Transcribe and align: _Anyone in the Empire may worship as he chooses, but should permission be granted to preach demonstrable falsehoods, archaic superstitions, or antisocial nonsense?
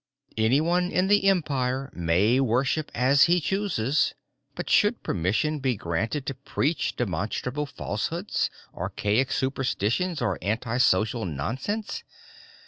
_Anyone 0.39 0.91
in 0.91 1.09
the 1.09 1.25
Empire 1.25 1.91
may 1.93 2.39
worship 2.39 2.89
as 2.95 3.25
he 3.25 3.39
chooses, 3.39 4.15
but 4.55 4.67
should 4.67 5.03
permission 5.03 5.59
be 5.59 5.75
granted 5.75 6.25
to 6.25 6.33
preach 6.33 6.95
demonstrable 6.95 7.67
falsehoods, 7.67 8.49
archaic 8.73 9.31
superstitions, 9.31 10.19
or 10.19 10.39
antisocial 10.41 11.23
nonsense? 11.25 12.03